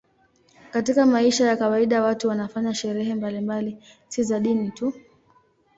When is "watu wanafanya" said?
2.03-2.73